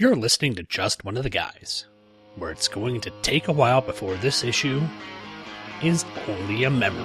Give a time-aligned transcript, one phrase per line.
[0.00, 1.86] You're listening to Just One of the Guys,
[2.36, 4.80] where it's going to take a while before this issue
[5.82, 7.02] is only a memory.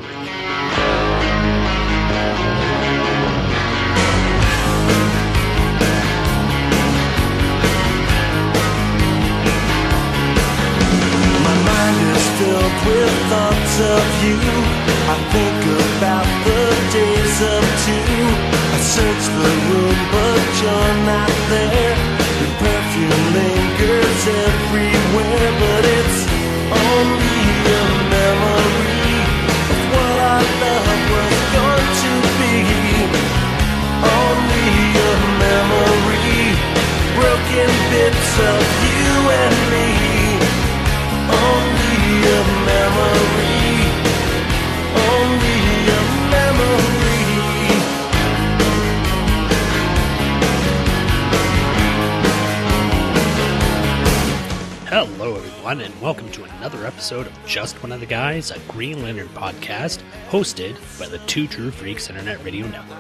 [11.41, 14.37] My mind is filled with thoughts of you.
[15.09, 15.65] I think
[15.97, 16.61] about the
[16.93, 18.21] days of two.
[18.69, 22.02] I search the room, but you're not there.
[29.35, 32.57] Of what our love was going to be.
[34.21, 34.69] Only
[35.09, 36.53] a memory,
[37.17, 39.09] broken bits of you
[39.41, 39.89] and me.
[41.33, 43.52] Only a memory.
[55.63, 59.29] Everyone, and welcome to another episode of Just One of the Guys, a Green Lantern
[59.29, 62.99] podcast hosted by the Two True Freaks Internet Radio Network.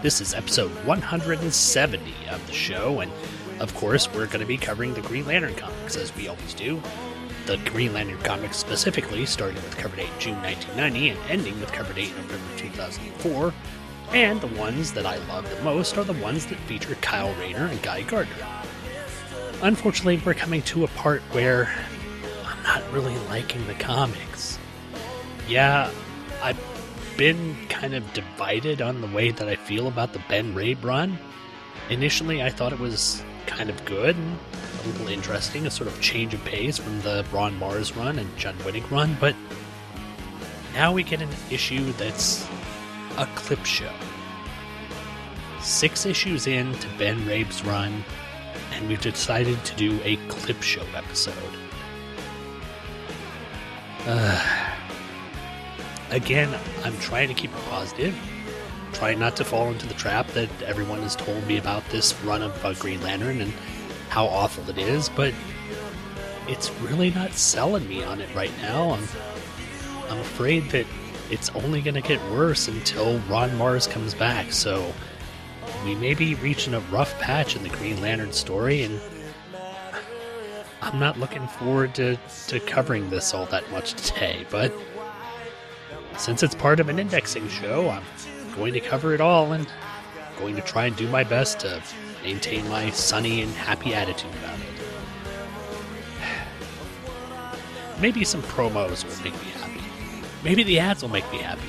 [0.00, 3.10] This is episode 170 of the show, and
[3.58, 6.80] of course, we're going to be covering the Green Lantern comics as we always do.
[7.46, 11.92] The Green Lantern comics specifically, starting with cover date June 1990 and ending with cover
[11.94, 13.52] date November 2004.
[14.12, 17.66] And the ones that I love the most are the ones that feature Kyle Rayner
[17.66, 18.46] and Guy Gardner.
[19.62, 21.74] Unfortunately, we're coming to a part where
[22.64, 24.58] not really liking the comics.
[25.48, 25.90] Yeah,
[26.42, 26.58] I've
[27.16, 31.18] been kind of divided on the way that I feel about the Ben Raab run.
[31.90, 34.38] Initially, I thought it was kind of good and
[34.82, 38.36] a little interesting, a sort of change of pace from the Ron Marz run and
[38.36, 39.36] John Winick run, but
[40.72, 42.46] now we get an issue that's
[43.16, 43.92] a clip show.
[45.60, 48.04] Six issues in to Ben Raab's run,
[48.72, 51.63] and we've decided to do a clip show episode.
[54.06, 54.76] Uh,
[56.10, 58.14] again, I'm trying to keep it positive,
[58.92, 62.42] trying not to fall into the trap that everyone has told me about this run
[62.42, 63.52] of uh, Green Lantern and
[64.10, 65.32] how awful it is, but
[66.48, 68.90] it's really not selling me on it right now.
[68.90, 69.08] I'm,
[70.10, 70.86] I'm afraid that
[71.30, 74.92] it's only going to get worse until Ron Marz comes back, so
[75.82, 79.00] we may be reaching a rough patch in the Green Lantern story, and
[80.84, 82.18] I'm not looking forward to,
[82.48, 84.70] to covering this all that much today, but
[86.18, 88.04] since it's part of an indexing show, I'm
[88.54, 89.66] going to cover it all and
[90.38, 91.82] going to try and do my best to
[92.22, 94.66] maintain my sunny and happy attitude about it.
[98.00, 99.80] Maybe some promos will make me happy.
[100.44, 101.62] Maybe the ads will make me happy.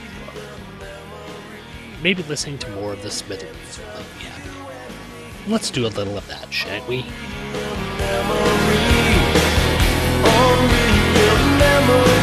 [2.03, 4.49] Maybe listening to more of the Smithereens will make me happy.
[5.47, 7.05] Let's do a little of that, shan't we?
[11.88, 12.14] Well,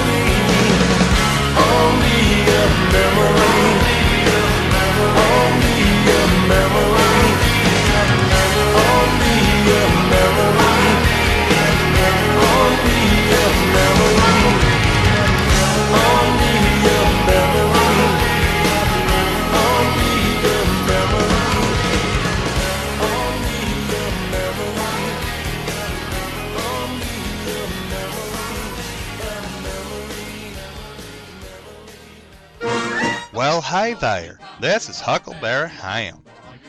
[34.59, 36.25] This is Huckleberry Ham.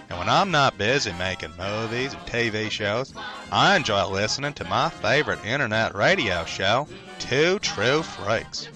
[0.08, 3.12] And when I'm not busy making movies or TV shows,
[3.52, 8.68] I enjoy listening to my favorite internet radio show, Two True Freaks.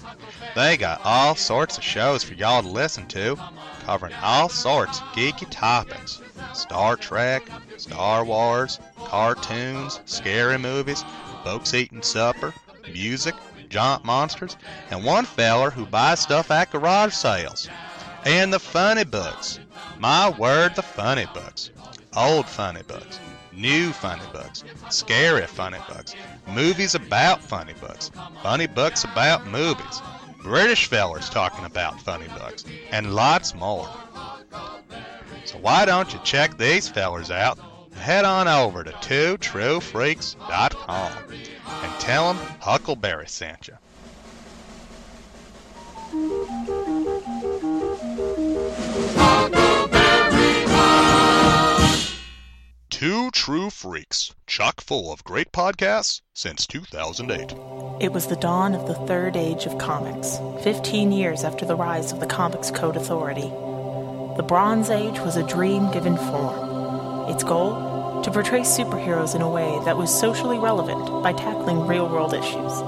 [0.55, 3.37] They got all sorts of shows for y'all to listen to,
[3.85, 6.19] covering all sorts of geeky topics
[6.53, 7.47] Star Trek,
[7.77, 11.05] Star Wars, cartoons, scary movies,
[11.43, 12.55] folks eating supper,
[12.91, 13.35] music,
[13.69, 14.57] giant monsters,
[14.89, 17.69] and one feller who buys stuff at garage sales.
[18.27, 19.61] And the funny books.
[19.99, 21.71] My word, the funny books.
[22.13, 23.21] Old funny books.
[23.53, 24.65] New funny books.
[24.89, 26.13] Scary funny books.
[26.45, 28.11] Movies about funny books.
[28.43, 30.01] Funny books about movies.
[30.43, 32.65] British fellers talking about funny books.
[32.91, 33.89] And lots more.
[35.45, 37.57] So why don't you check these fellers out?
[37.95, 43.77] Head on over to twotruefreaks.com and tell them Huckleberry sent you.
[52.97, 57.53] Two True Freaks, chock full of great podcasts since 2008.
[58.01, 62.11] It was the dawn of the third age of comics, 15 years after the rise
[62.11, 63.49] of the Comics Code Authority.
[64.37, 67.29] The Bronze Age was a dream given form.
[67.29, 68.23] Its goal?
[68.23, 72.81] to portray superheroes in a way that was socially relevant by tackling real world issues.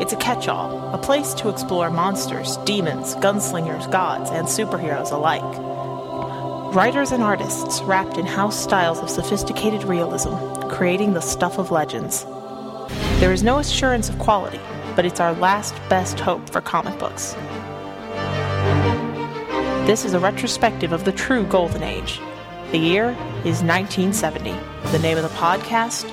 [0.00, 5.77] It's a catch all, a place to explore monsters, demons, gunslingers, gods, and superheroes alike.
[6.72, 10.34] Writers and artists wrapped in house styles of sophisticated realism,
[10.68, 12.26] creating the stuff of legends.
[13.20, 14.60] There is no assurance of quality,
[14.94, 17.32] but it's our last best hope for comic books.
[19.86, 22.20] This is a retrospective of the true Golden Age.
[22.70, 23.16] The year
[23.46, 24.54] is 1970.
[24.92, 26.04] The name of the podcast,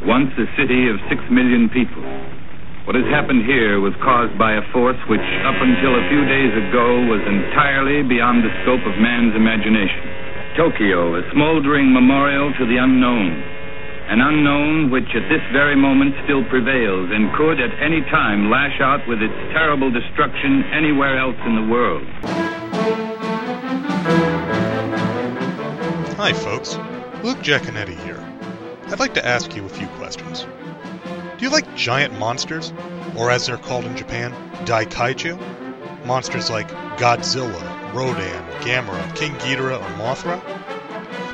[0.05, 2.03] once a city of six million people.
[2.83, 6.51] What has happened here was caused by a force which, up until a few days
[6.67, 10.03] ago, was entirely beyond the scope of man's imagination.
[10.59, 13.52] Tokyo, a smoldering memorial to the unknown.
[14.09, 18.79] An unknown which at this very moment still prevails and could at any time lash
[18.81, 22.05] out with its terrible destruction anywhere else in the world.
[26.17, 26.77] Hi, folks.
[27.23, 28.23] Luke Giaconetti here.
[28.87, 30.45] I'd like to ask you a few questions.
[31.37, 32.73] Do you like giant monsters,
[33.15, 34.31] or as they're called in Japan,
[34.65, 36.05] Daikaiju?
[36.05, 40.41] Monsters like Godzilla, Rodan, Gamera, King Ghidorah, or Mothra?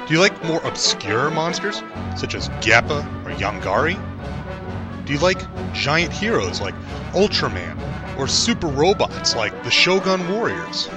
[0.09, 1.83] Do you like more obscure monsters,
[2.17, 3.93] such as Gappa or Yongari?
[5.05, 5.39] Do you like
[5.71, 6.73] giant heroes like
[7.11, 7.77] Ultraman,
[8.17, 10.89] or super robots like the Shogun Warriors?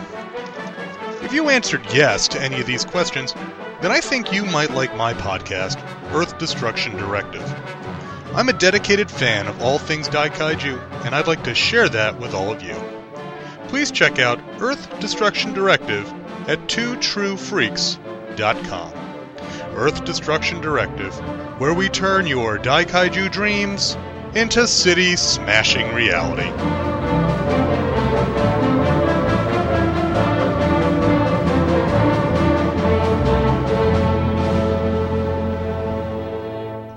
[1.20, 3.34] If you answered yes to any of these questions,
[3.82, 5.78] then I think you might like my podcast,
[6.14, 7.44] Earth Destruction Directive.
[8.34, 12.32] I'm a dedicated fan of all things Daikaiju, and I'd like to share that with
[12.32, 12.76] all of you.
[13.68, 16.10] Please check out Earth Destruction Directive
[16.48, 18.11] at twotruefreaks.com.
[19.74, 21.14] Earth Destruction Directive,
[21.60, 23.96] where we turn your Daikaiju dreams
[24.34, 26.50] into city smashing reality.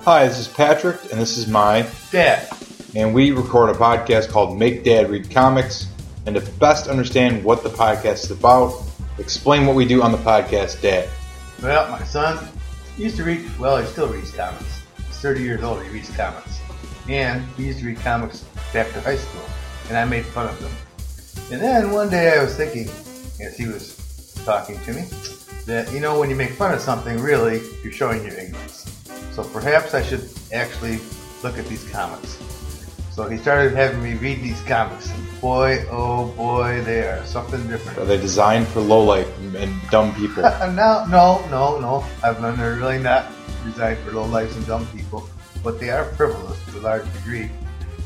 [0.04, 2.48] Hi, this is Patrick, and this is my Dad.
[2.94, 5.88] and we record a podcast called Make Dad Read Comics.
[6.26, 8.82] And to best understand what the podcast is about,
[9.18, 11.08] explain what we do on the podcast, Dad.
[11.62, 12.46] Well, my son
[12.98, 14.82] used to read, well, he still reads comics.
[15.08, 16.60] He's 30 years old, he reads comics.
[17.08, 19.44] And he used to read comics back to high school,
[19.88, 20.72] and I made fun of him.
[21.52, 22.88] And then one day I was thinking,
[23.40, 23.96] as he was
[24.44, 25.02] talking to me,
[25.66, 28.92] that, you know, when you make fun of something, really, you're showing your ignorance.
[29.32, 30.98] So perhaps I should actually
[31.42, 32.38] look at these comics.
[33.16, 35.10] So he started having me read these comics.
[35.10, 37.96] And boy, oh boy, they are something different.
[37.96, 40.42] Are they designed for low life and dumb people?
[40.74, 42.04] no, no, no, no.
[42.22, 43.32] I've learned they're really not
[43.64, 45.26] designed for low lives and dumb people,
[45.64, 47.50] but they are frivolous to a large degree.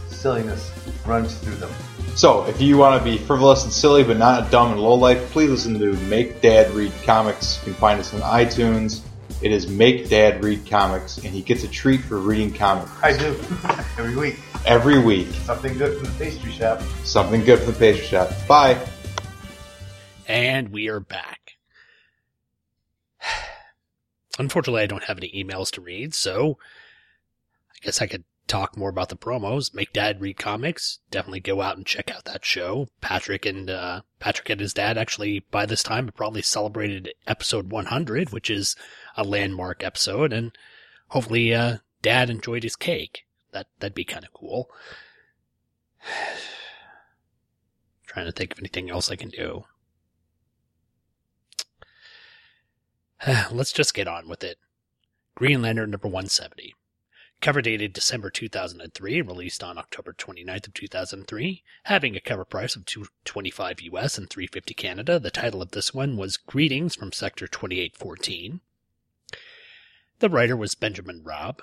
[0.07, 0.71] Silliness
[1.05, 1.73] runs through them.
[2.15, 5.19] so, if you want to be frivolous and silly but not dumb and low life,
[5.33, 7.59] please listen to Make Dad Read Comics.
[7.67, 9.01] You can find us on iTunes.
[9.43, 13.19] It is Make Dad Read Comics, and he gets a treat for reading comics I
[13.19, 13.31] do
[13.99, 14.39] every week.
[14.67, 15.29] Every week.
[15.45, 16.83] Something good from the pastry shop.
[17.05, 18.31] Something good for the pastry shop.
[18.47, 18.81] Bye.
[20.27, 21.57] And we are back.
[24.39, 26.59] Unfortunately, I don't have any emails to read, so
[27.71, 29.75] I guess I could talk more about the promos.
[29.75, 30.99] Make Dad read comics.
[31.11, 32.89] Definitely go out and check out that show.
[33.01, 37.71] Patrick and uh, Patrick and his dad actually by this time have probably celebrated episode
[37.71, 38.75] 100, which is
[39.17, 40.53] a landmark episode, and
[41.09, 43.25] hopefully, uh, Dad enjoyed his cake.
[43.53, 44.71] That that'd be kind of cool.
[48.07, 49.65] Trying to think of anything else I can do.
[53.51, 54.59] Let's just get on with it.
[55.35, 56.75] Green Lantern number 170.
[57.41, 62.85] Cover dated December 2003, released on October 29th of 2003, having a cover price of
[62.85, 65.19] 225 US and 350 Canada.
[65.19, 68.61] The title of this one was Greetings from Sector 2814.
[70.19, 71.63] The writer was Benjamin Raab.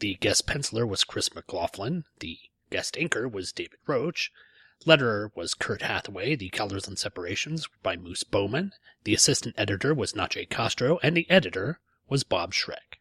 [0.00, 2.04] The guest penciler was Chris McLaughlin.
[2.18, 2.38] The
[2.70, 4.32] guest inker was David Roach.
[4.84, 6.34] Letterer was Kurt Hathaway.
[6.34, 8.72] The colors and separations by Moose Baumann.
[9.04, 12.98] The assistant editor was Nachie Castro, and the editor was Bob Schreck.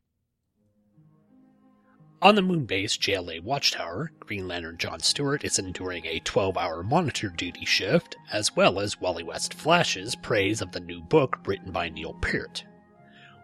[2.21, 7.29] On the Moonbase JLA Watchtower, Green Lantern John Stewart is enduring a 12 hour monitor
[7.29, 11.87] duty shift, as well as Wally West Flash's praise of the new book written by
[11.87, 12.65] Neil Peart.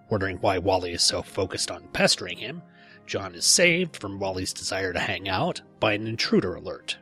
[0.10, 2.62] Wondering why Wally is so focused on pestering him,
[3.05, 6.97] John is saved from Wally's desire to hang out by an intruder alert.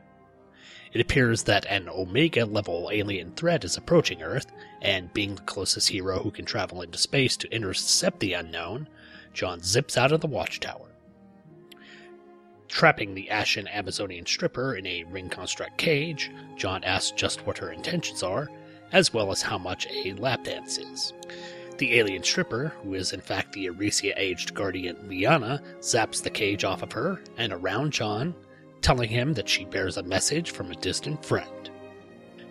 [0.92, 4.46] It appears that an Omega level alien threat is approaching Earth,
[4.82, 8.88] and being the closest hero who can travel into space to intercept the unknown,
[9.34, 10.90] John zips out of the watchtower.
[12.68, 17.72] Trapping the ashen Amazonian stripper in a ring construct cage, John asks just what her
[17.72, 18.50] intentions are,
[18.92, 21.14] as well as how much a lap dance is.
[21.78, 26.64] The alien stripper, who is in fact the Eresia aged guardian Lianna, zaps the cage
[26.64, 28.36] off of her and around John,
[28.82, 31.72] telling him that she bears a message from a distant friend.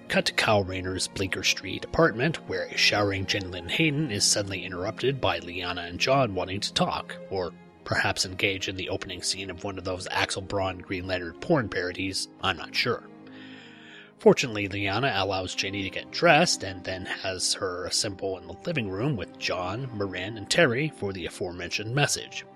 [0.09, 5.21] Cut to Kyle Rayner's Bleecker Street apartment, where a showering Lynn Hayden is suddenly interrupted
[5.21, 7.53] by Lianna and John wanting to talk, or
[7.85, 11.69] perhaps engage in the opening scene of one of those Axel Braun Green Lantern porn
[11.69, 13.05] parodies, I'm not sure.
[14.23, 18.89] Fortunately, Lianna allows Jenny to get dressed and then has her assemble in the living
[18.89, 22.47] room with John, Merayn, and Terry for the aforementioned message.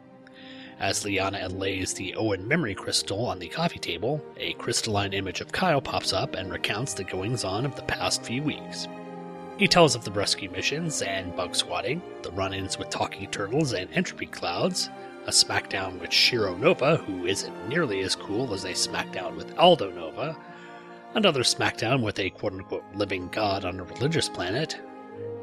[0.79, 5.51] As Lianna lays the Oan memory crystal on the coffee table, a crystalline image of
[5.51, 8.87] Kyle pops up and recounts the goings on of the past few weeks.
[9.59, 13.73] He tells of the rescue missions and bug swatting, the run ins with talking turtles
[13.73, 14.89] and entropy clouds,
[15.27, 19.91] a smackdown with Shiro Nova, who isn't nearly as cool as a smackdown with Aldo
[19.91, 20.37] Nova,
[21.17, 24.79] another smackdown with a quote unquote living god on a religious planet,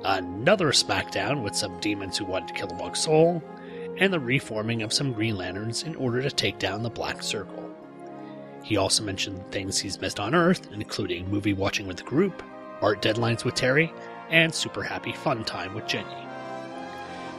[0.06, 3.44] another smackdown with some demons who wanted to kill a bug soul,
[3.98, 7.76] and the reforming of some Green Lanterns in order to take down the Black Circle.
[8.64, 12.44] He also mentioned things he's missed on Earth, including movie watching with the group,
[12.82, 13.92] art deadlines with Terry,
[14.30, 16.16] and super happy fun time with Jenny.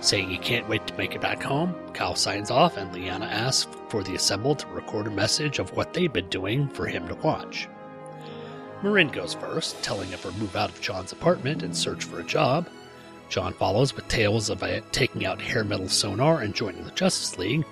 [0.00, 3.72] Saying he can't wait to make it back home, Kyle signs off and Lianna asks
[3.88, 7.14] for the assembled to record a message of what they've been doing for him to
[7.14, 7.68] watch.
[8.82, 12.24] Merayn goes first, telling of her move out of John's apartment and search for a
[12.24, 12.68] job.
[13.28, 17.38] John follows with tales of uh, taking out hair metal sonar and joining the Justice
[17.38, 17.64] League.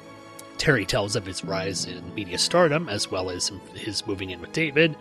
[0.58, 4.52] Terry tells of his rise in media stardom as well as his moving in with
[4.52, 4.96] David,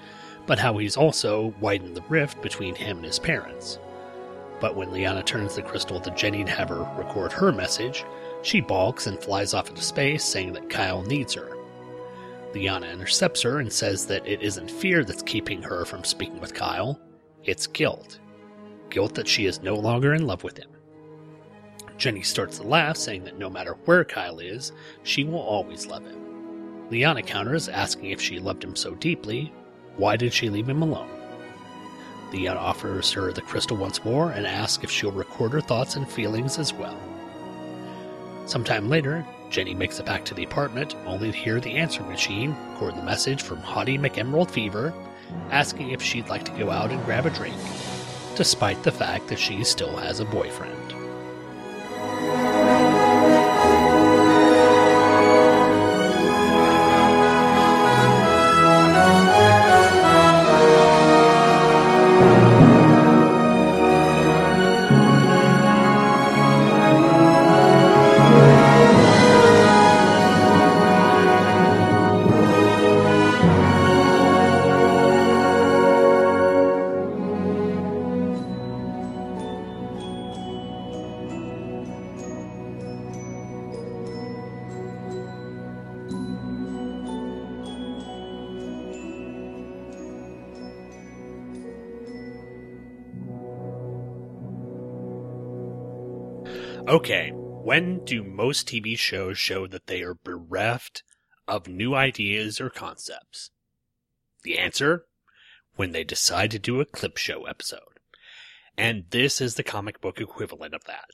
[0.47, 3.79] but how he's also widened the rift between him and his parents.
[4.59, 8.03] But when Lianna turns the crystal to Jenny to have her record her message,
[8.43, 11.50] she balks and flies off into space, saying that Kyle needs her.
[12.53, 16.53] Lianna intercepts her and says that it isn't fear that's keeping her from speaking with
[16.53, 16.99] Kyle,
[17.43, 18.19] it's guilt.
[18.89, 20.69] Guilt that she is no longer in love with him.
[21.97, 24.71] Jenny starts to laugh, saying that no matter where Kyle is,
[25.03, 26.87] she will always love him.
[26.89, 29.53] Lianna counters, asking if she loved him so deeply,
[29.95, 31.09] why did she leave him alone?
[32.31, 36.09] Lianna offers her the crystal once more and asks if she'll record her thoughts and
[36.09, 36.97] feelings as well.
[38.45, 42.55] Sometime later, Jenny makes it back to the apartment, only to hear the answering machine
[42.81, 44.91] record the message from Hottie McEmerald Fever,
[45.51, 47.55] asking if she'd like to go out and grab a drink,
[48.35, 50.90] despite the fact that she still has a boyfriend.
[96.91, 101.03] Okay, when do most TV shows show that they are bereft
[101.47, 103.49] of new ideas or concepts?
[104.43, 105.05] The answer?
[105.77, 108.01] When they decide to do a clip show episode.
[108.77, 111.05] And this is the comic book equivalent of that.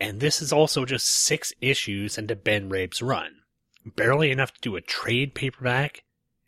[0.00, 3.42] And this is also just six issues into Ben Raab's run.
[3.84, 6.04] Barely enough to do a trade paperback,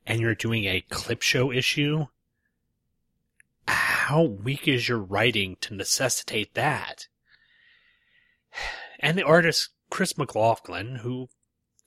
[0.06, 2.06] and you're doing a clip show issue?
[3.68, 7.08] How weak is your writing to necessitate that?
[9.00, 11.28] And the artist Chris McLaughlin, who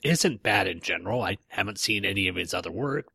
[0.04, 1.24] isn't bad in general.
[1.24, 3.08] I haven't seen any of his other work.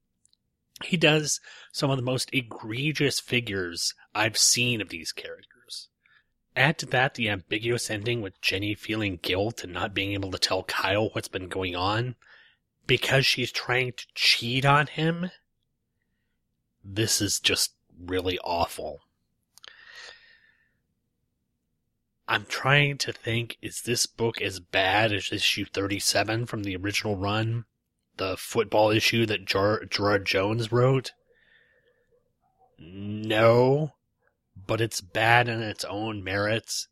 [0.85, 1.41] He does
[1.73, 5.89] some of the most egregious figures I've seen of these characters.
[6.57, 10.39] Add to that the ambiguous ending with Jenny feeling guilt and not being able to
[10.39, 12.17] tell Kyle what's been going on
[12.87, 15.31] because she's trying to cheat on him.
[16.83, 19.03] This is just really awful.
[22.31, 27.17] I'm trying to think is this book as bad as issue 37 from the original
[27.17, 27.65] run?
[28.19, 31.11] The football issue that Ger- Gerard Jones wrote?
[32.79, 33.95] No,
[34.55, 36.87] but it's bad in its own merits,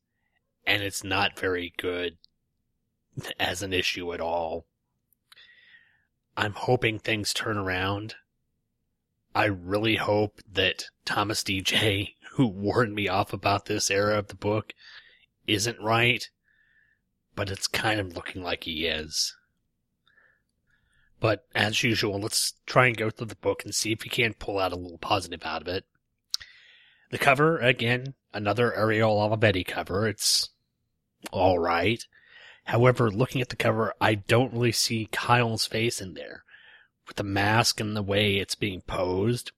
[0.66, 2.16] and it's not very good
[3.38, 4.66] as an issue at all.
[6.36, 8.16] I'm hoping things turn around,
[9.36, 14.34] I really hope that Thomas DJ, who warned me off about this era of the
[14.34, 14.72] book,
[15.48, 16.28] isn't right,
[17.34, 19.34] but it's kind of looking like he is.
[21.20, 24.38] But as usual, let's try and go through the book and see if we can't
[24.38, 25.84] pull out a little positive out of it.
[27.10, 30.06] The cover, again, another Ariel Olivetti cover.
[30.06, 30.50] It's
[31.32, 32.06] alright.
[32.64, 36.44] However, looking at the cover, I don't really see Kyle's face in there.
[37.06, 39.52] With the mask and the way it's being posed,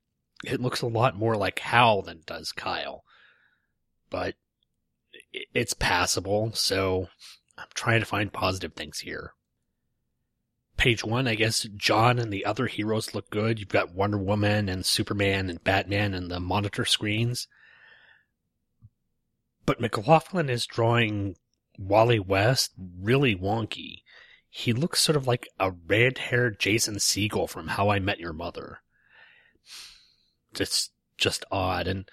[0.45, 3.03] it looks a lot more like Hal than does Kyle.
[4.09, 4.37] But
[5.33, 7.09] it's passable, so
[7.57, 9.35] I'm trying to find positive things here
[10.81, 13.59] page one, I guess John and the other heroes look good.
[13.59, 17.47] You've got Wonder Woman and Superman and Batman and the monitor screens.
[19.67, 21.37] But McLaughlin is drawing
[21.79, 24.05] Wally West really wonky.
[24.49, 28.33] He looks sort of like a red haired Jason Segel from How I Met Your
[28.33, 28.79] Mother.
[30.59, 31.89] It's just odd.
[31.89, 32.09] And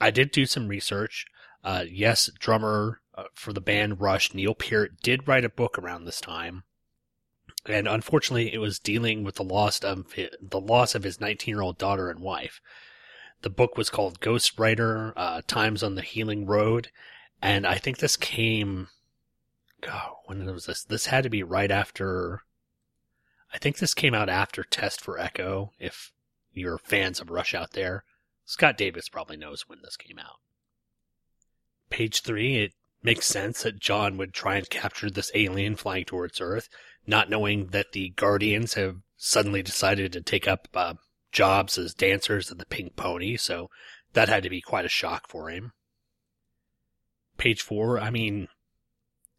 [0.00, 1.24] I did do some research.
[1.66, 6.04] Uh, yes, drummer uh, for the band Rush, Neil Peart, did write a book around
[6.04, 6.62] this time
[7.68, 11.52] and unfortunately, it was dealing with the loss of his, the loss of his 19
[11.52, 12.60] year old daughter and wife.
[13.42, 16.90] The book was called Ghost Rider: uh, Times on the Healing Road,
[17.42, 18.88] and I think this came.
[19.80, 20.84] God, when was this?
[20.84, 22.42] This had to be right after.
[23.52, 25.72] I think this came out after Test for Echo.
[25.78, 26.12] If
[26.52, 28.04] you're fans of Rush out there,
[28.44, 30.40] Scott Davis probably knows when this came out.
[31.90, 36.40] Page three, it makes sense that John would try and capture this alien flying towards
[36.40, 36.68] Earth
[37.06, 40.94] not knowing that the Guardians have suddenly decided to take up uh,
[41.32, 43.70] jobs as dancers at the Pink Pony, so
[44.12, 45.72] that had to be quite a shock for him.
[47.38, 48.48] Page four, I mean,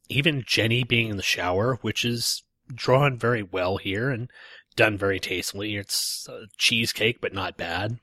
[0.07, 4.29] even Jenny being in the shower, which is drawn very well here and
[4.75, 5.75] done very tastefully.
[5.75, 7.99] It's a cheesecake, but not bad.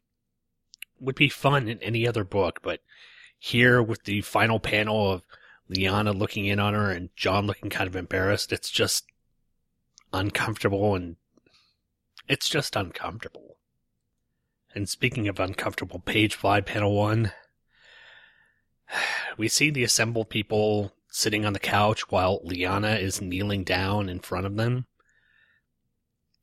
[1.01, 2.81] Would be fun in any other book, but
[3.45, 5.23] here with the final panel of
[5.71, 9.05] Lianna looking in on her and John looking kind of embarrassed, it's just
[10.15, 11.17] uncomfortable and
[12.27, 13.59] it's just uncomfortable.
[14.75, 17.33] And speaking of uncomfortable, page five, panel one,
[19.37, 24.21] we see the assembled people sitting on the couch while Lianna is kneeling down in
[24.21, 24.87] front of them.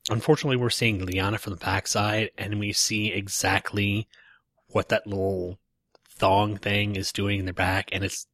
[0.07, 4.07] Unfortunately, we're seeing Lianna from the backside, and we see exactly
[4.67, 5.57] what that little
[6.21, 8.27] thong thing is doing in their back, and it's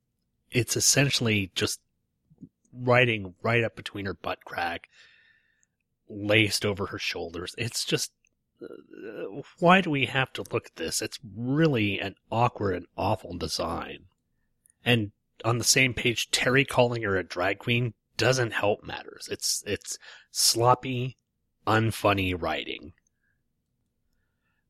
[0.51, 1.79] it's essentially just
[2.73, 4.89] riding right up between her butt crack
[6.09, 7.55] laced over her shoulders.
[7.57, 8.11] It's just,
[8.61, 11.01] uh, why do we have to look at this?
[11.01, 14.05] It's really an awkward and awful design.
[14.85, 15.11] And
[15.45, 19.27] on the same page, Terry calling her a drag queen doesn't help matters.
[19.31, 19.97] It's, it's
[20.31, 21.17] sloppy,
[21.65, 22.93] unfunny writing.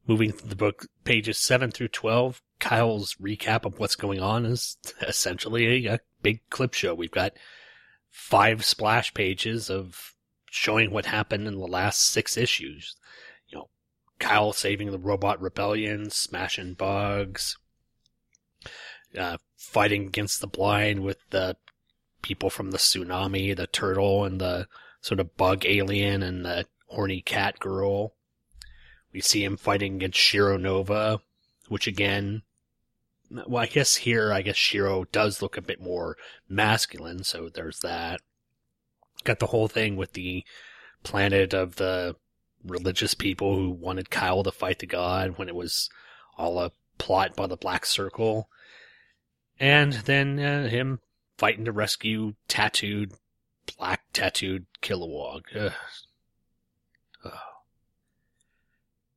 [0.08, 4.78] Moving through the book, pages 7 through 12, Kyle's recap of what's going on is
[5.02, 6.93] essentially a, a big clip show.
[6.93, 7.34] We've got
[8.10, 10.13] five splash pages of
[10.50, 12.96] showing what happened in the last six issues.
[13.50, 13.70] You know,
[14.20, 17.58] Kyle saving the robot rebellion, smashing bugs,
[19.17, 21.58] uh, fighting against the blind with the
[22.22, 24.67] people from the tsunami, the turtle, and the
[25.02, 28.13] sort of bug alien, and the horny cat girl.
[29.13, 31.22] We see him fighting against Shiro Nova,
[31.70, 32.43] which again,
[33.29, 37.79] well, I guess here, I guess Shiro does look a bit more masculine, so there's
[37.79, 38.21] that
[39.23, 40.43] got the whole thing with the
[41.03, 42.15] planet of the
[42.63, 45.89] religious people who wanted Kyle to fight the god when it was
[46.37, 48.49] all a plot by the Black Circle.
[49.59, 50.99] And then uh, him
[51.37, 53.13] fighting to rescue tattooed,
[53.77, 55.43] black tattooed Kilowog.
[55.55, 55.71] Ugh.
[57.25, 57.31] Ugh.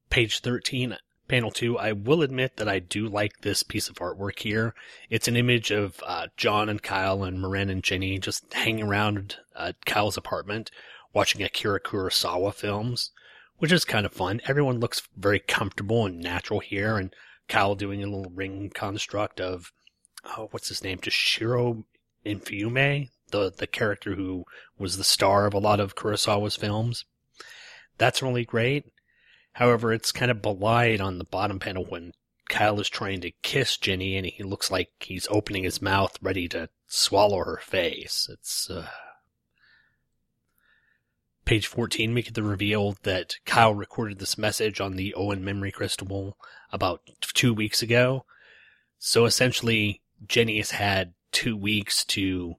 [0.08, 0.96] Page 13,
[1.30, 1.78] panel 2.
[1.78, 4.74] I will admit that I do like this piece of artwork here.
[5.08, 9.36] It's an image of uh, John and Kyle and Moran and Jenny just hanging around
[9.54, 10.72] uh, Kyle's apartment
[11.14, 13.12] watching Akira Kurosawa films,
[13.58, 14.40] which is kind of fun.
[14.48, 17.14] Everyone looks very comfortable and natural here, and
[17.48, 19.72] Kyle doing a little ring construct of,
[20.24, 20.98] oh, what's his name?
[21.00, 21.84] Just Shiro
[22.26, 24.44] Infiume, the, the character who
[24.78, 27.04] was the star of a lot of Kurosawa's films.
[27.98, 28.86] That's really great.
[29.52, 32.12] However, it's kind of belied on the bottom panel when
[32.48, 36.48] Kyle is trying to kiss Jenny and he looks like he's opening his mouth ready
[36.48, 38.28] to swallow her face.
[38.30, 38.88] It's, uh...
[41.44, 45.72] Page 14, we get the reveal that Kyle recorded this message on the Oan memory
[45.72, 46.36] crystal
[46.70, 48.24] about two weeks ago.
[48.98, 52.54] So essentially, Jenny has had two weeks to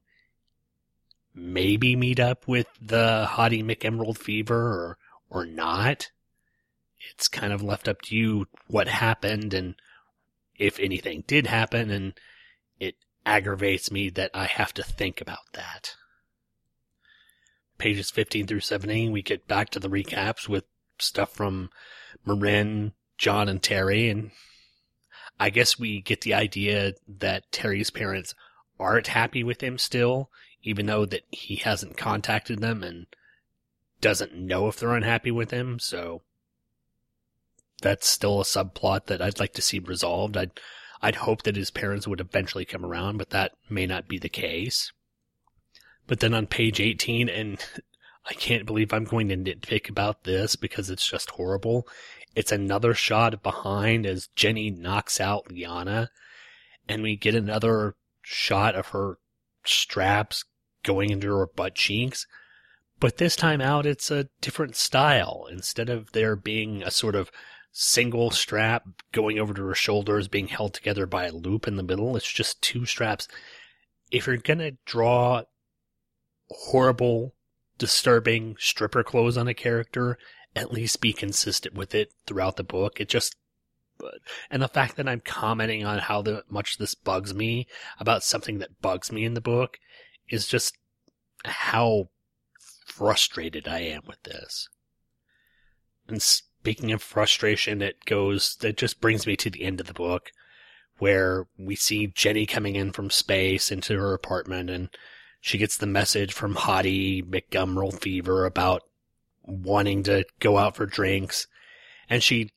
[1.34, 4.98] maybe meet up with the Hottie McEmerald Fever or,
[5.30, 6.10] or not
[7.10, 9.74] it's kind of left up to you what happened and
[10.58, 12.14] if anything did happen, and
[12.78, 12.94] it
[13.26, 15.96] aggravates me that I have to think about that.
[17.78, 20.64] Pages 15 through 17, we get back to the recaps with
[20.98, 21.70] stuff from
[22.26, 24.30] Merayn, John, and Terry, and
[25.40, 28.34] I guess we get the idea that Terry's parents
[28.78, 30.30] aren't happy with him still,
[30.62, 33.06] even though that he hasn't contacted them and
[34.00, 36.22] doesn't know if they're unhappy with him, so
[37.82, 40.36] that's still a subplot that I'd like to see resolved.
[40.36, 40.52] I'd
[41.02, 44.28] I'd hope that his parents would eventually come around, but that may not be the
[44.28, 44.92] case.
[46.06, 47.58] But then on page 18, and
[48.30, 51.88] I can't believe I'm going to nitpick about this because it's just horrible.
[52.36, 56.08] It's another shot behind as Jenny knocks out Lianna,
[56.88, 59.18] and we get another shot of her
[59.64, 60.44] straps
[60.84, 62.26] going into her butt cheeks.
[63.00, 65.48] But this time out, it's a different style.
[65.50, 67.32] Instead of there being a sort of
[67.72, 71.82] single strap going over to her shoulders being held together by a loop in the
[71.82, 73.26] middle, it's just two straps.
[74.10, 75.42] If you're gonna draw
[76.50, 77.34] horrible,
[77.78, 80.18] disturbing stripper clothes on a character,
[80.54, 83.00] at least be consistent with it throughout the book.
[83.00, 83.34] It just
[84.50, 87.68] and the fact that I'm commenting on how the, much this bugs me
[88.00, 89.78] about something that bugs me in the book
[90.28, 90.76] is just
[91.44, 92.08] how
[92.86, 94.68] frustrated I am with this.
[96.08, 96.20] And
[96.62, 100.30] speaking of frustration, it goes, it just brings me to the end of the book
[100.98, 104.88] where we see Jenny coming in from space into her apartment and
[105.40, 108.82] she gets the message from Hottie McGumrel Fever about
[109.42, 111.48] wanting to go out for drinks.
[112.08, 112.50] And she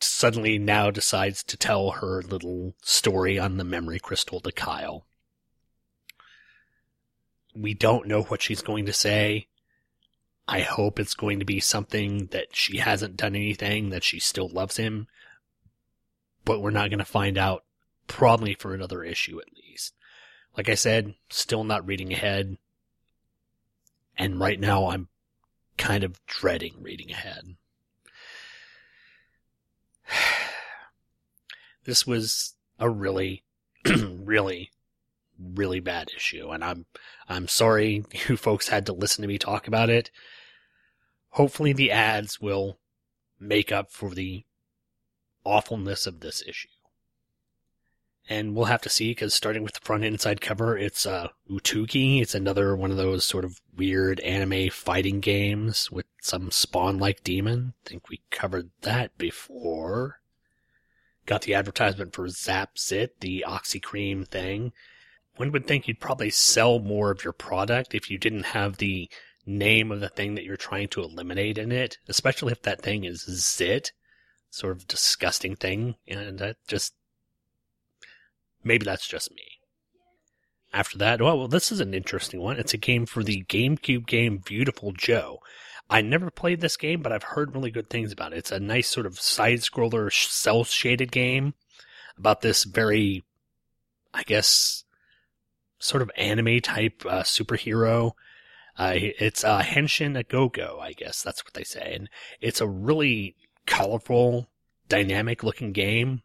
[0.00, 5.06] suddenly now decides to tell her little story on the memory crystal to Kyle.
[7.54, 9.48] We don't know what she's going to say.
[10.48, 14.48] I hope it's going to be something that she hasn't done anything, that she still
[14.48, 15.08] loves him.
[16.44, 17.64] But we're not going to find out
[18.06, 19.94] probably for another issue at least.
[20.56, 22.58] Like I said, still not reading ahead.
[24.16, 25.08] And right now I'm
[25.76, 27.56] kind of dreading reading ahead.
[31.84, 33.42] this was a really,
[33.84, 34.70] really,
[35.38, 36.86] really bad issue, and I'm
[37.28, 40.10] I'm sorry you folks had to listen to me talk about it.
[41.36, 42.78] Hopefully, the ads will
[43.38, 44.46] make up for the
[45.44, 46.68] awfulness of this issue.
[48.26, 52.22] And we'll have to see because starting with the front inside cover, it's uh, Otogi.
[52.22, 57.22] It's another one of those sort of weird anime fighting games with some spawn like
[57.22, 57.74] demon.
[57.84, 60.20] I think we covered that before.
[61.26, 64.72] Got the advertisement for Zap Zit, the Oxycream thing.
[65.36, 69.10] One would think you'd probably sell more of your product if you didn't have the
[69.46, 73.04] name of the thing that you're trying to eliminate in it, especially if that thing
[73.04, 73.92] is Zit,
[74.50, 75.94] sort of disgusting thing.
[76.08, 76.94] And that just
[78.66, 79.60] Maybe that's just me.
[80.72, 82.58] After that, well, well, this is an interesting one.
[82.58, 85.38] It's a game for the GameCube game Viewtiful Joe.
[85.88, 88.38] I never played this game, but I've heard really good things about it.
[88.38, 91.54] It's a nice sort of side scroller, cel shaded game
[92.18, 93.24] about this very,
[94.12, 94.82] I guess,
[95.78, 98.12] sort of anime type uh, superhero.
[98.78, 101.94] Uh, it's uh, Henshin a Go Go, I guess that's what they say.
[101.94, 102.10] And
[102.40, 103.36] it's a really
[103.66, 104.48] colorful,
[104.88, 106.22] dynamic looking game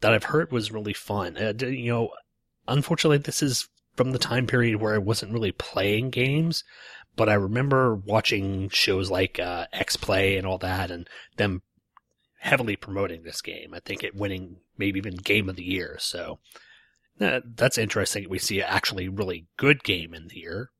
[0.00, 1.36] that I've heard was really fun.
[1.36, 2.10] Uh, you know,
[2.68, 6.62] unfortunately, this is from the time period where I wasn't really playing games,
[7.16, 11.62] but I remember watching shows like uh, X Play and all that, and them
[12.40, 13.74] heavily promoting this game.
[13.74, 15.96] I think it winning maybe even Game of the Year.
[15.98, 16.38] So
[17.20, 18.28] uh, that's interesting.
[18.28, 20.70] We see actually really good game in here.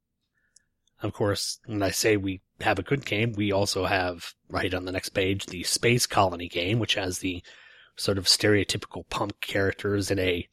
[1.03, 4.85] Of course, when I say we have a good game, we also have right on
[4.85, 7.43] the next page the Space Colony game, which has the
[7.97, 10.49] sort of stereotypical punk characters in a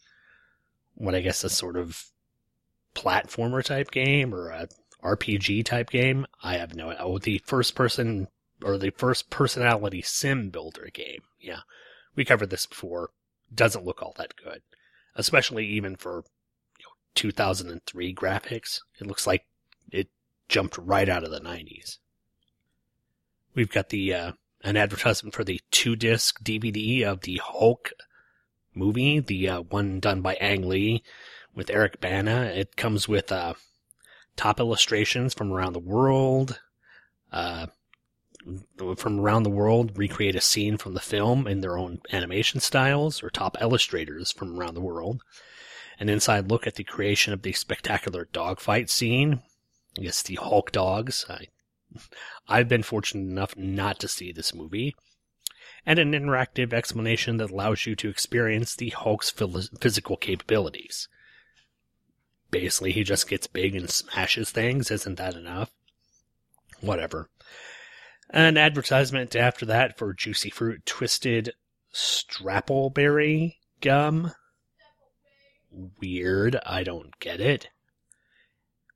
[0.95, 2.05] what I guess a sort of
[2.95, 4.67] platformer type game or a
[5.03, 6.25] RPG type game.
[6.41, 7.03] I have no idea.
[7.03, 8.27] oh the first person
[8.63, 11.21] or the first personality sim builder game.
[11.39, 11.61] Yeah.
[12.15, 13.09] We covered this before.
[13.53, 14.61] Doesn't look all that good.
[15.15, 16.23] Especially even for
[16.77, 18.79] you know, 2003 graphics.
[18.99, 19.45] It looks like
[19.91, 20.09] it
[20.49, 21.97] jumped right out of the 90s.
[23.55, 24.31] We've got the uh,
[24.63, 27.91] an advertisement for the two disc DVD of the Hulk
[28.73, 31.03] movie, the uh, one done by Ang Lee
[31.53, 32.45] with Eric Bana.
[32.45, 33.53] It comes with uh,
[34.35, 36.59] top illustrations from around the world.
[37.31, 37.67] Uh,
[38.97, 43.23] from around the world recreate a scene from the film in their own animation styles,
[43.23, 45.21] or top illustrators from around the world.
[45.99, 49.41] An inside look at the creation of the spectacular dogfight scene.
[49.97, 51.25] I guess the Hulk dogs.
[51.29, 51.47] I
[52.47, 54.95] I've been fortunate enough not to see this movie.
[55.85, 59.29] and an interactive explanation that allows you to experience the Hulk's
[59.79, 61.07] physical capabilities.
[62.51, 64.91] Basically, he just gets big and smashes things.
[64.91, 65.71] Isn't that enough?
[66.81, 67.29] Whatever.
[68.29, 71.53] An advertisement after that for Juicy Fruit Twisted
[71.93, 74.31] Strappleberry gum.
[75.99, 76.57] Weird.
[76.65, 77.69] I don't get it.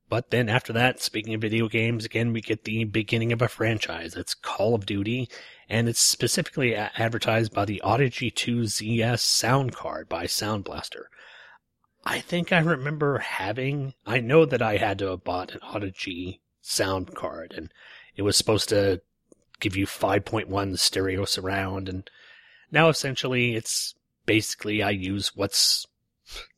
[0.08, 3.48] But then after that, speaking of video games, again, we get the beginning of a
[3.48, 4.16] franchise.
[4.16, 5.28] It's Call of Duty,
[5.68, 11.10] and it's specifically advertised by the Audigy 2 ZS sound card by Sound Blaster.
[12.04, 16.40] I think I remember having, I know that I had to have bought an Audigy
[16.62, 17.70] sound card, and
[18.16, 19.02] it was supposed to
[19.60, 22.08] give you 5.1 stereo surround, and
[22.70, 23.94] now essentially it's
[24.24, 25.86] basically I use what's,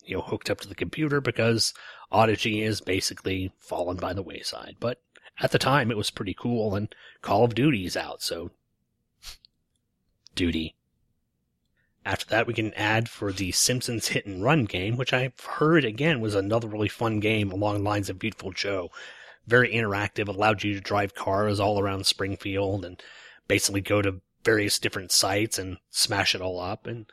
[0.04, 1.74] you know, hooked up to the computer because
[2.12, 4.76] Audigy is basically fallen by the wayside.
[4.80, 5.00] But
[5.40, 8.50] at the time, it was pretty cool, and Call of Duty's out, so.
[10.34, 10.74] Duty.
[12.04, 15.84] After that, we can add for the Simpsons Hit and Run game, which I've heard
[15.84, 18.90] again was another really fun game along the lines of Viewtiful Joe.
[19.46, 23.02] Very interactive, allowed you to drive cars all around Springfield and
[23.48, 26.86] basically go to various different sites and smash it all up.
[26.86, 27.06] And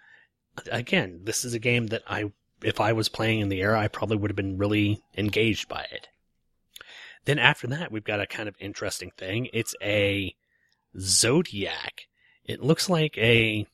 [0.72, 2.32] again, this is a game that I
[2.64, 5.86] if I was playing in the era, I probably would have been really engaged by
[5.92, 6.08] it.
[7.26, 9.50] Then after that, we've got a kind of interesting thing.
[9.54, 10.36] It's a
[10.98, 12.08] Zodiac.
[12.46, 13.68] It looks like a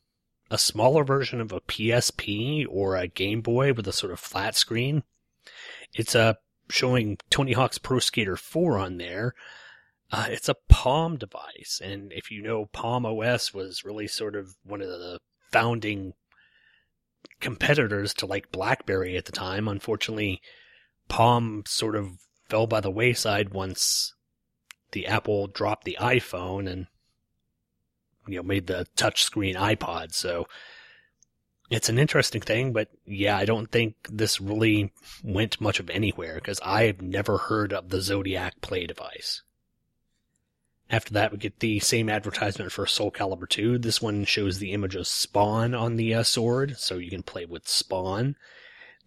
[0.50, 4.56] a smaller version of a PSP or a Game Boy with a sort of flat
[4.56, 5.04] screen.
[5.93, 6.38] It's a
[6.69, 9.34] showing Tony Hawk's Pro Skater 4 on there.
[10.12, 14.56] Uh, it's a Palm device, and if you know, Palm OS was really sort of
[14.63, 15.19] one of the
[15.52, 16.13] founding
[17.44, 19.68] competitors to like BlackBerry at the time.
[19.68, 20.42] Unfortunately,
[21.10, 22.08] Palm sort of
[22.50, 24.16] fell by the wayside once
[24.94, 26.88] the Apple dropped the iPhone and
[28.28, 30.14] you know made the touchscreen iPod.
[30.14, 30.48] So
[31.70, 36.36] it's an interesting thing, but yeah, I don't think this really went much of anywhere
[36.36, 39.44] because I've never heard of the Zodiac Play device.
[40.94, 43.80] After that, we get the same advertisement for Soul Calibur 2.
[43.80, 47.46] This one shows the image of Spawn on the uh, sword, so you can play
[47.46, 48.36] with Spawn.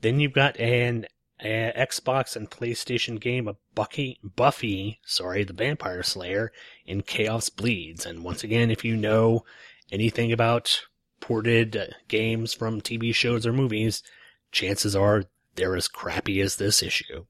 [0.01, 1.07] Then you've got an
[1.40, 6.51] a Xbox and PlayStation game of Bucky, Buffy, sorry, the Vampire Slayer
[6.87, 8.05] in Chaos Bleeds.
[8.05, 9.44] And once again, if you know
[9.92, 10.83] anything about
[11.20, 14.03] ported uh, games from TV shows or movies,
[14.51, 17.27] chances are they're as crappy as this issue.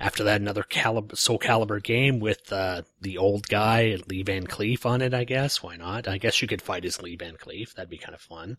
[0.00, 4.84] After that, another Calib- Soul Calibur game with uh, the old guy, Lee Van Cleef,
[4.84, 5.62] on it, I guess.
[5.62, 6.08] Why not?
[6.08, 7.74] I guess you could fight as Lee Van Cleef.
[7.74, 8.58] That'd be kind of fun.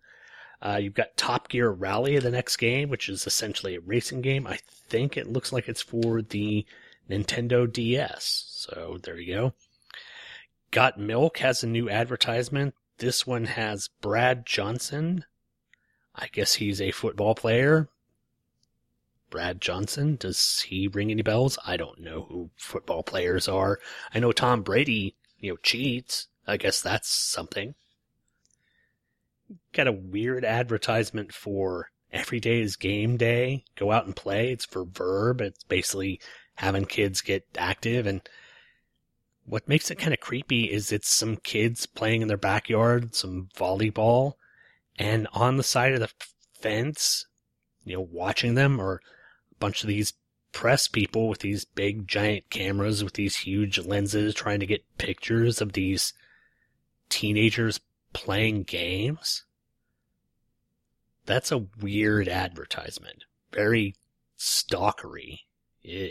[0.61, 4.47] Uh, you've got Top Gear Rally, the next game, which is essentially a racing game.
[4.47, 6.65] I think it looks like it's for the
[7.09, 8.45] Nintendo DS.
[8.47, 9.53] So there you go.
[10.71, 12.73] Got Milk has a new advertisement.
[12.97, 15.25] This one has Brad Johnson.
[16.15, 17.89] I guess he's a football player.
[19.29, 20.15] Brad Johnson.
[20.15, 21.57] Does he ring any bells?
[21.65, 23.79] I don't know who football players are.
[24.13, 26.27] I know Tom Brady, you know, cheats.
[26.47, 27.75] I guess that's something.
[29.73, 33.65] Got a weird advertisement for every day is game day.
[33.75, 34.51] Go out and play.
[34.51, 35.41] It's for Verb.
[35.41, 36.19] It's basically
[36.55, 38.07] having kids get active.
[38.07, 38.21] And
[39.45, 43.49] what makes it kind of creepy is it's some kids playing in their backyard, some
[43.55, 44.33] volleyball,
[44.97, 46.09] and on the side of the
[46.59, 47.25] fence,
[47.83, 49.01] you know, watching them a
[49.65, 50.13] bunch of these
[50.51, 55.59] press people with these big giant cameras with these huge lenses trying to get pictures
[55.59, 56.13] of these
[57.09, 57.79] teenagers
[58.13, 59.43] playing games.
[61.25, 63.23] That's a weird advertisement.
[63.51, 63.95] Very
[64.37, 65.39] stalkery.
[65.81, 66.09] Yeah.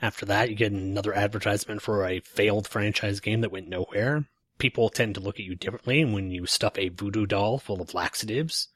[0.00, 4.26] After that, you get another advertisement for a failed franchise game that went nowhere.
[4.58, 7.92] People tend to look at you differently when you stuff a voodoo doll full of
[7.92, 8.68] laxatives.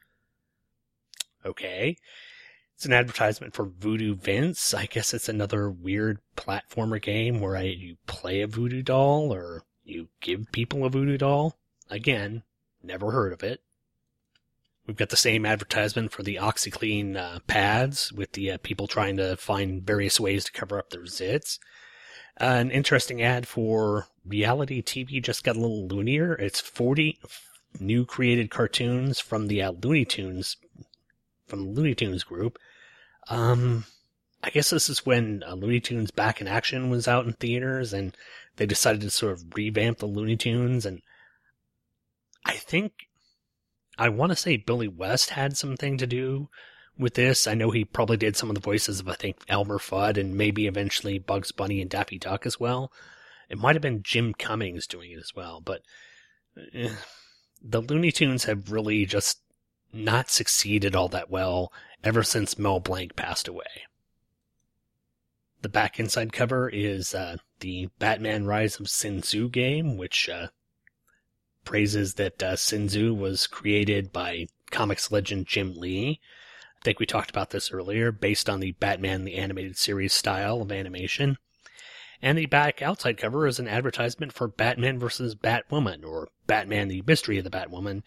[1.46, 1.98] Okay.
[2.78, 4.72] It's an advertisement for Voodoo Vince.
[4.72, 9.64] I guess it's another weird platformer game where I, you play a voodoo doll or
[9.82, 11.58] you give people a voodoo doll.
[11.90, 12.44] Again,
[12.80, 13.62] never heard of it.
[14.86, 19.16] We've got the same advertisement for the OxyClean uh, pads with the uh, people trying
[19.16, 21.58] to find various ways to cover up their zits.
[22.40, 26.34] Uh, an interesting ad for reality TV just got a little loonier.
[26.34, 27.18] It's 40
[27.80, 30.58] new created cartoons from the uh, Looney Tunes,
[31.48, 32.56] from the Looney Tunes group.
[33.30, 33.84] Um,
[34.42, 37.92] I guess this is when uh, Looney Tunes Back in Action was out in theaters
[37.92, 38.16] and
[38.56, 41.02] they decided to sort of revamp the Looney Tunes and
[42.44, 42.92] I think
[43.98, 46.48] I want to say Billy West had something to do
[46.96, 47.46] with this.
[47.46, 50.36] I know he probably did some of the voices of I think Elmer Fudd and
[50.36, 52.92] maybe eventually Bugs Bunny and Daffy Duck as well.
[53.48, 55.82] It might have been Jim Cummings doing it as well, but
[56.72, 56.90] eh,
[57.62, 59.40] the Looney Tunes have really just
[59.92, 61.72] not succeeded all that well
[62.04, 63.86] ever since Mel Blanc passed away.
[65.60, 70.48] The back inside cover is uh, the Batman Rise of Sin Tzu game, which uh,
[71.64, 76.20] praises that uh, Sin Tzu was created by comics legend Jim Lee.
[76.80, 80.62] I think we talked about this earlier, based on the Batman the Animated Series style
[80.62, 81.38] of animation.
[82.22, 85.34] And the back outside cover is an advertisement for Batman vs.
[85.34, 88.02] Batwoman, or Batman the Mystery of the Batwoman,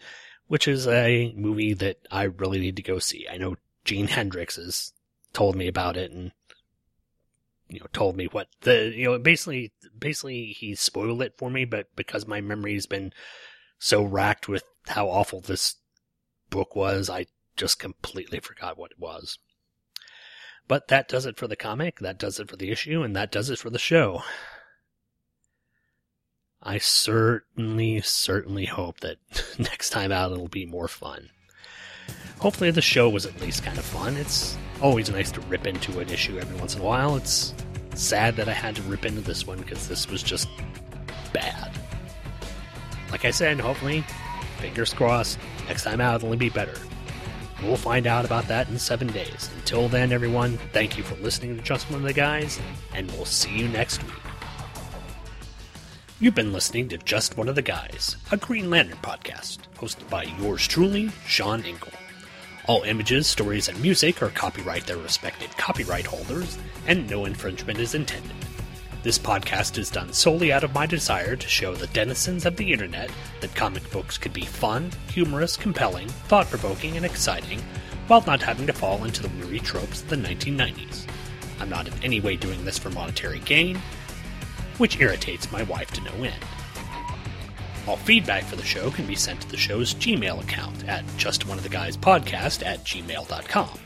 [0.48, 3.26] which is a movie that I really need to go see.
[3.30, 4.92] I know Gene Hendricks has
[5.32, 6.32] told me about it and
[7.68, 11.64] you know told me what the you know basically basically he spoiled it for me
[11.64, 13.12] but because my memory has been
[13.78, 15.76] so racked with how awful this
[16.50, 19.38] book was I just completely forgot what it was.
[20.68, 23.32] But that does it for the comic, that does it for the issue, and that
[23.32, 24.22] does it for the show.
[26.62, 29.18] I certainly, certainly hope that
[29.58, 31.30] next time out it'll be more fun.
[32.38, 34.16] Hopefully, the show was at least kind of fun.
[34.16, 37.16] It's always nice to rip into an issue every once in a while.
[37.16, 37.54] It's
[37.94, 40.48] sad that I had to rip into this one because this was just
[41.32, 41.70] bad.
[43.10, 44.04] Like I said, hopefully,
[44.58, 45.38] fingers crossed,
[45.68, 46.74] next time out it'll only be better.
[47.62, 49.48] We'll find out about that in seven days.
[49.56, 52.58] Until then, everyone, thank you for listening to Just One of the Guys,
[52.92, 54.31] and we'll see you next week.
[56.22, 60.22] You've been listening to Just One of the Guys, a Green Lantern podcast, hosted by
[60.22, 61.90] yours truly, Sean Inkle.
[62.68, 67.96] All images, stories, and music are copyright their respective copyright holders, and no infringement is
[67.96, 68.36] intended.
[69.02, 72.72] This podcast is done solely out of my desire to show the denizens of the
[72.72, 77.60] internet that comic books could be fun, humorous, compelling, thought provoking, and exciting,
[78.06, 81.04] while not having to fall into the weary tropes of the 1990s.
[81.58, 83.80] I'm not in any way doing this for monetary gain,
[84.78, 86.44] which irritates my wife to no end.
[87.86, 92.64] All feedback for the show can be sent to the show's Gmail account at justoneoftheguyspodcast
[92.64, 93.78] at gmail.com.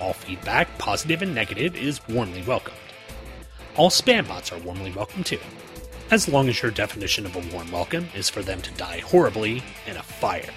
[0.00, 2.76] All feedback, positive and negative, is warmly welcomed.
[3.76, 5.40] All spam bots are warmly welcome too,
[6.10, 9.62] as long as your definition of a warm welcome is for them to die horribly
[9.86, 10.52] in a fire.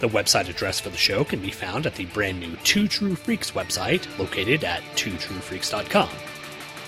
[0.00, 3.14] The website address for the show can be found at the brand new Two True
[3.14, 6.08] Freaks website located at twotruefreaks.com.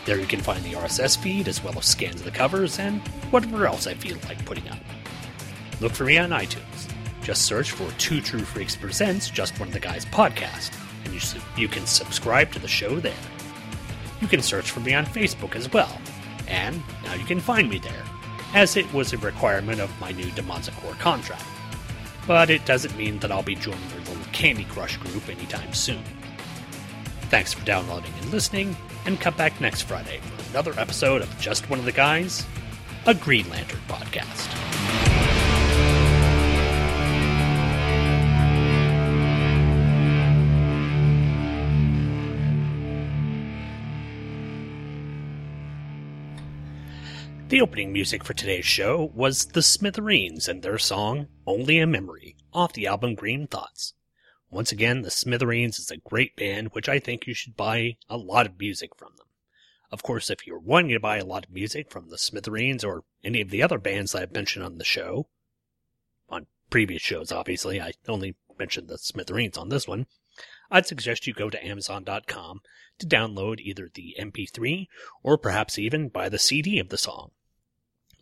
[0.07, 3.01] There you can find the RSS feed as well as scans of the covers and
[3.33, 4.79] whatever else I feel like putting up.
[5.81, 6.89] Look for me on iTunes.
[7.23, 10.71] Just search for Two True Freaks Presents Just One of the Guys podcast,
[11.05, 13.13] and you, su- you can subscribe to the show there.
[14.21, 16.01] You can search for me on Facebook as well,
[16.47, 18.05] and now you can find me there,
[18.55, 21.45] as it was a requirement of my new Demonza Core contract.
[22.29, 26.05] But it doesn't mean that I'll be joining your little Candy Crush group anytime soon.
[27.29, 31.69] Thanks for downloading and listening, and come back next Friday for another episode of Just
[31.69, 32.47] One of the Guys,
[33.05, 34.53] a Green Lantern podcast.
[47.49, 52.35] The opening music for today's show was The Smithereens and their song Only a Memory
[52.53, 53.95] off the album Green Thoughts.
[54.51, 58.17] Once again, The Smithereens is a great band, which I think you should buy a
[58.17, 59.27] lot of music from them.
[59.91, 63.05] Of course, if you're wanting to buy a lot of music from The Smithereens or
[63.25, 65.29] any of the other bands that I've mentioned on the show,
[66.29, 70.07] on previous shows, obviously, I only mentioned The Smithereens on this one,
[70.71, 72.61] I'd suggest you go to Amazon.com
[72.99, 74.87] to download either the MP3
[75.23, 77.31] or perhaps even buy the CD of the song.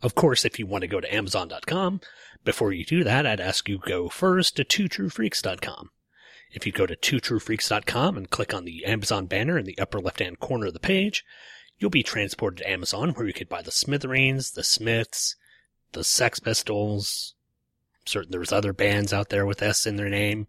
[0.02, 2.00] Of course, if you want to go to Amazon.com,
[2.44, 5.90] before you do that, I'd ask you go first to twotruefreaks.com.
[6.54, 10.20] If you go to twotruefreaks.com and click on the Amazon banner in the upper left
[10.20, 11.24] hand corner of the page,
[11.78, 15.34] you'll be transported to Amazon where you could buy the Smithereens, the Smiths,
[15.92, 17.34] the Sex Pistols,
[18.06, 20.46] certain there's other bands out there with S in their name,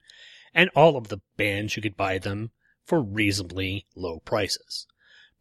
[0.54, 2.52] and all of the bands you could buy them
[2.86, 4.86] for reasonably low prices.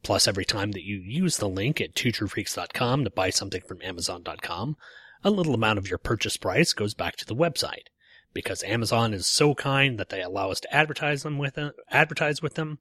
[0.03, 4.77] Plus, every time that you use the link at twotruefreaks.com to buy something from Amazon.com,
[5.22, 7.88] a little amount of your purchase price goes back to the website.
[8.35, 12.43] Because Amazon is so kind that they allow us to advertise them with them, advertise
[12.43, 12.80] with them,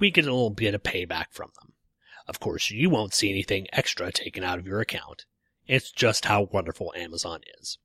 [0.00, 1.72] we get a little bit of payback from them.
[2.26, 5.26] Of course, you won't see anything extra taken out of your account.
[5.66, 7.78] It's just how wonderful Amazon is.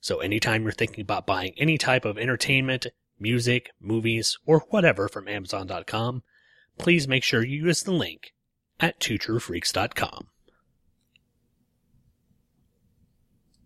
[0.00, 2.86] So anytime you're thinking about buying any type of entertainment,
[3.18, 6.22] music, movies, or whatever from Amazon.com,
[6.78, 8.32] please make sure you use the link
[8.80, 10.28] at twotruefreaks.com.